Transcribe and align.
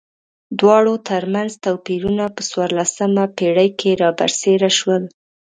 دواړو 0.59 0.93
ترمنځ 1.09 1.51
توپیرونه 1.65 2.25
په 2.35 2.41
څوارلسمه 2.49 3.23
پېړۍ 3.37 3.69
کې 3.79 3.91
را 4.01 4.09
برسېره 4.19 4.71
شول. 4.77 5.03